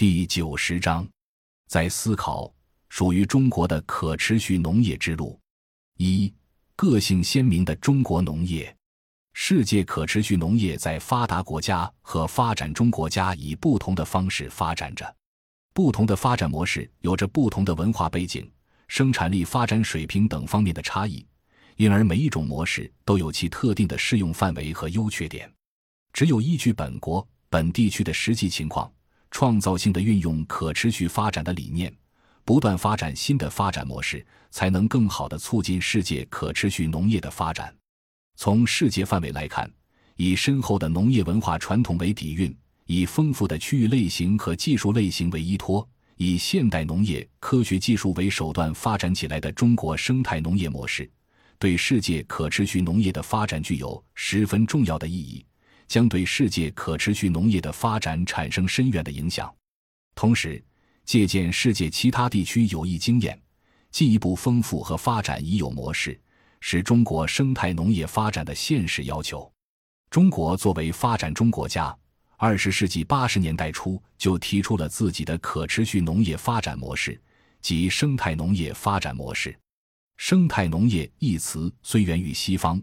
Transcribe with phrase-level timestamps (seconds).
[0.00, 1.06] 第九十章，
[1.66, 2.50] 在思考
[2.88, 5.38] 属于中国的可持续农业之路。
[5.98, 6.32] 一、
[6.74, 8.74] 个性鲜明的中国农业。
[9.34, 15.14] 世界可持续农业在发达国家和发展中国家以不同的方式发展着，
[15.74, 18.50] 不同的发展模式有着不同的文化背景、
[18.88, 21.26] 生产力发展水平等方面的差异，
[21.76, 25.52] 因而每一种模式都有其特定的适用范围和优缺点。
[26.10, 28.90] 只有依据本国本地区的实际情况。
[29.30, 31.92] 创造性的运用可持续发展的理念，
[32.44, 37.74] 不断发展新的发展模式，才能更好地促进世界可持续农业的发展。
[38.36, 39.70] 从世界范围来看，
[40.16, 42.54] 以深厚的农业文化传统为底蕴，
[42.86, 51.08] 以丰富的区域类型和技术类型为依托，以现代农业科学技术为手段发展起来的中国生态农业模式，
[51.58, 55.44] 对世界可持续农业的发展具有十分重要的意义。
[55.90, 59.52] 将对世界可持续农业的发展产生深远的影响。
[60.14, 60.62] 同时，
[61.04, 63.36] 借鉴世界其他地区有益经验，
[63.90, 66.18] 进一步丰富和发展已有模式，
[66.60, 69.52] 是中国生态农业发展的现实要求。
[70.10, 71.92] 中国作为发展中国家，
[72.36, 77.20] 二十世纪八十年代初就提出了自己的可持续农业发展模式，
[77.60, 79.58] 即生态农业发展模式。
[80.18, 82.80] 生态农业一词虽源于西方。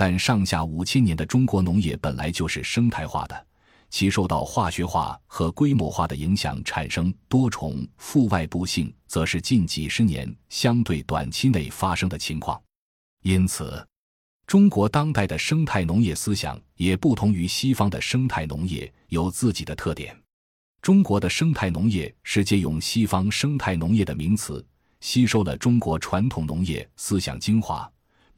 [0.00, 3.46] 但上下五千年的中国农业本来就是生态化的，
[3.90, 12.58] 其受到化学化和规模化的影响，产生多重负外部性，则是近几十年相对短期内发生的情况。
[13.24, 13.86] 因此，
[14.46, 20.18] 中国当代的生态农业思想也不同于西方的生态农业，有自己的特点。
[20.80, 24.66] 中国的生态农业是借用西方生态农业的名词，
[25.02, 27.86] 吸收了中国传统农业思想精华。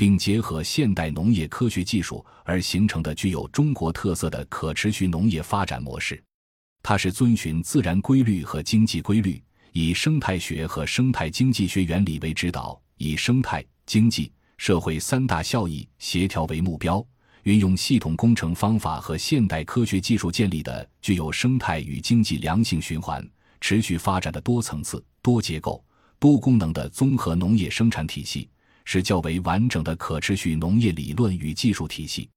[0.02, 6.20] 并结合现代农业科学技术而形成的具有中国特色的可持续农业发展模式，
[6.82, 17.06] 它是遵循自然规律和经济规律，以生态学和生态经济学原理为指导，以生态、经济、社会三大效益协调为目标，
[17.44, 23.24] 运用系统工程方法和现代科学技术建立的具有生态与经济良性循环、
[23.60, 25.80] 持续发展的多层次、多结构、
[26.18, 28.48] 多功能的综合农业生产体系。
[28.84, 32.28] 是较为完整的可持续农业理论与技术体系，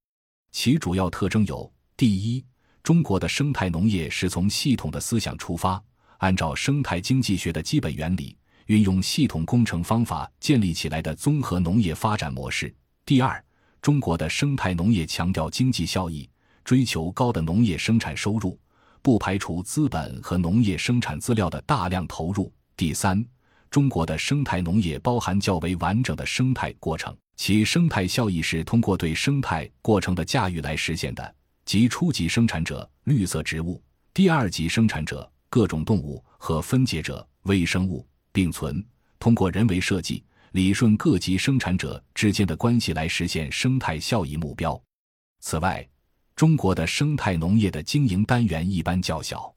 [0.51, 2.43] 其主要特征有：第一，
[2.83, 5.81] 中国的生态农业是从系统的思想出发，
[6.19, 12.69] 按照生态经济学的基本原理，运用系统工程方法建立起来的综合农业发展模式；
[13.05, 13.43] 第二，
[13.81, 16.29] 中国的生态农业强调经济效益，
[16.63, 18.59] 追求高的农业生产收入，
[19.01, 23.25] 不排除资本和农业生产资料的大量投入；第三。
[23.69, 33.81] 中国的生态农业包含较为完整的生态过程，其生态效益是通过对生态过程的驾驭来实现的，即初级生产者绿色植物，
[34.13, 38.83] 第二级生产者各种动物和分解者微生物并存，
[39.19, 44.81] 通过人为设计理顺各级生产者之间的关系来实现生态效益目标。
[45.41, 45.85] 此外，
[46.33, 49.53] 中国的生态农业的经营单元一般较小，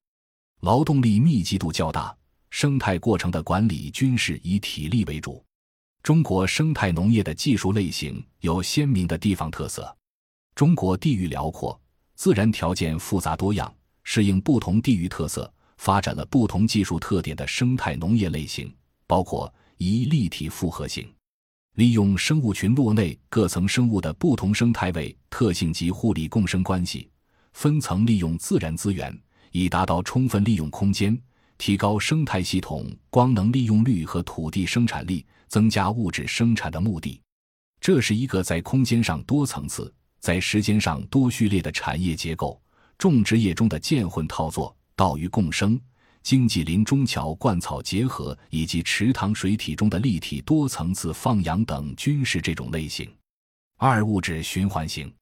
[0.61, 2.18] 劳动力密集度较大。
[2.51, 5.45] 生态过程的管理均是以体力为主。
[6.03, 9.95] 中国生态农业的技术类型有鲜明的地方特色。
[10.55, 11.79] 中国地域辽阔，
[12.15, 13.73] 自然条件复杂多样，
[14.03, 18.75] 适应不同地域特色，发展了不同技术特点的生态农业类型，
[19.07, 21.09] 包括一立体复合型，
[21.75, 27.09] 利用生物群落内各层生物的不同生态位特性及互利共生关系，
[27.53, 29.17] 分层利用自然资源，
[29.53, 31.21] 以达到充分利用空间。
[31.59, 37.21] 提高生态系统光能利用率和土地生产力，增加物质生产的目的，
[37.81, 42.61] 这是一个在空间上多层次、在时间上多序列的产业结构。
[42.97, 45.81] 种植业中的建混套作、稻鱼共生、
[46.25, 53.09] 经济林中桥灌草结合，以及池塘水体中的立体多层次放养等，均是这种类型。
[53.77, 55.13] 二、物质循环型，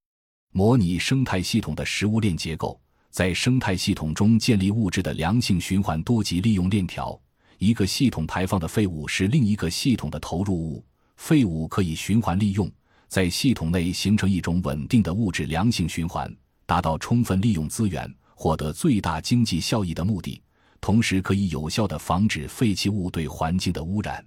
[0.52, 2.80] 模拟生态系统的食物链结构。
[3.16, 7.18] 在生态系统中建立物质的良性循环多级利用链条，
[7.56, 10.84] 一个系统排放的废物是另一个系统的投入物，
[11.16, 12.70] 废物可以循环利用，
[13.08, 16.30] 在系统内形成一种稳定的物质良性循环，
[16.66, 20.42] 达到充分利用资源、获得最大经济效益的目的，
[20.82, 24.22] 同时可以有效的防止废弃物对环境的污染。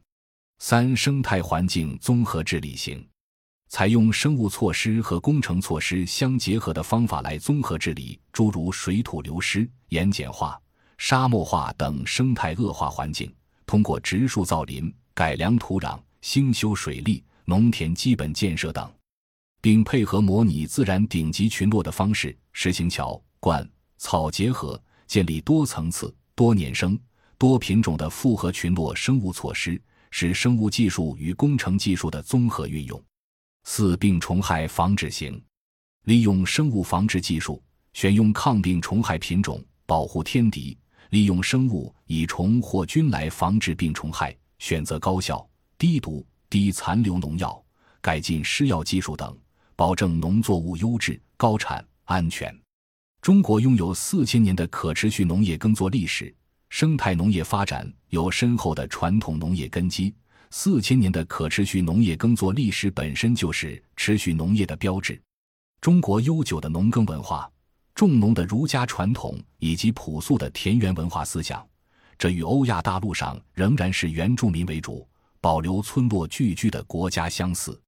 [0.58, 3.08] 三、生态环境综合治理型。
[3.70, 10.60] 采用生物措施和工程措施相结合的方法来综合治理，诸如水土流失、盐碱化、
[10.98, 13.30] 沙漠化等生态恶化环境；
[13.68, 18.92] 通过植树造林、改良土壤、兴修水利、农田基本建设等，
[19.62, 27.00] 并配合模拟自然顶级群落的方式，实行桥、灌、草结合，建立多层次、多年生、
[27.38, 29.80] 多品种的复合群落生物措施，
[30.10, 33.00] 是生物技术与工程技术的综合运用。
[33.72, 35.40] 四、病虫害防治型，
[36.06, 37.62] 利用生物防治技术，
[37.94, 40.76] 选用抗病虫害品种，保护天敌；
[41.12, 47.64] 利用生物以虫或菌来防治病虫害，选择高效、低毒、低残留农药，
[48.02, 49.38] 改进施药技术等，
[49.76, 52.54] 保证农作物优质、高产、安全。
[53.22, 56.36] 中国拥有四千年的可持续农业耕作历史，
[56.70, 60.12] 生态农业发展有深厚的传统农业根基。
[60.52, 65.22] 四千年的可持续农业耕作历史本身就是持续农业的标志。
[65.80, 67.50] 中国悠久的农耕文化、
[67.94, 71.66] 重农的儒家传统以及朴素的田园文化思想，
[72.18, 75.08] 这与欧亚大陆上仍然是原住民为主、
[75.40, 77.80] 保留村落聚居的国家相似。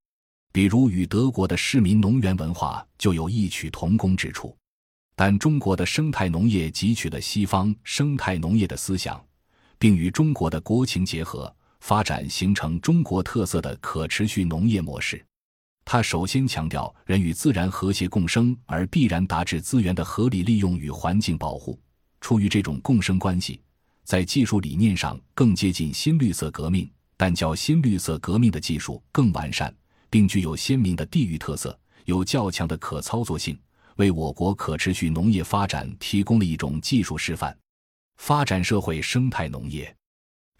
[0.53, 4.55] 比如与德国的市民农园文化就有异曲同工之处。
[5.15, 9.23] 但中国的生态农业汲取了西方生态农业的思想，
[9.79, 11.53] 并与中国的国情结合。
[11.81, 15.23] 发展形成中国特色的可持续农业模式。
[15.83, 21.77] 它首先强调人与自然和谐共生，而必然达至资源的合理利用与环境保护。
[22.21, 23.59] 出于这种共生关系，
[24.03, 29.75] 在技术理念上更接近新绿色革命，但较新绿色革命的技术更完善，
[30.09, 33.59] 并具有鲜明的地域特色，有较强的可操作性，
[33.95, 37.57] 为我国可持续农业发展提供了一种技术示范。
[38.17, 39.93] 发展社会生态农业。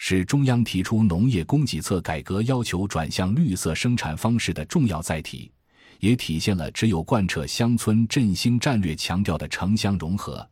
[0.04, 5.52] 是中央提出农业供给侧改革要求转向绿色生产方式的重要载体，
[6.00, 10.46] 也体现了只有贯彻乡村振兴战略强调的城乡融合，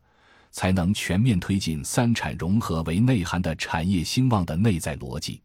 [0.52, 5.42] 才能全面推进三产融合为内涵的产业兴旺的内在逻辑。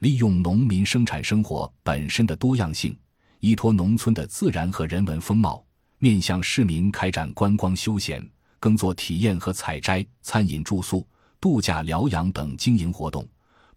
[0.00, 2.94] 利用农民生产生活本身的多样性，
[3.40, 5.64] 依托农村的自然和人文风貌，
[5.98, 8.22] 面向市民开展观光休闲、
[8.60, 11.04] 耕作体验和采摘、餐饮住宿、
[11.40, 13.26] 度假疗养等经营活动。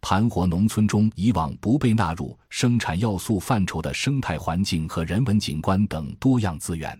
[0.01, 6.99] 盘活农村中以往不被纳入生产要素范畴的生态环境和人文景观等多样资源，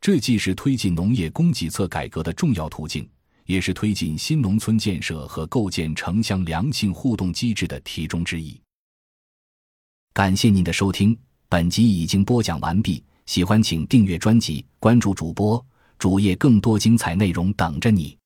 [0.00, 3.08] 这既是推进农业供给侧改革的重要途径，
[3.46, 8.60] 也是推进新农村建设和构建城乡良性互动机制的题中之义。
[10.12, 11.18] 感谢您的收听，
[11.48, 13.02] 本集已经播讲完毕。
[13.24, 15.64] 喜欢请订阅专辑，关注主播
[15.98, 18.16] 主页，更多精彩内容等着你。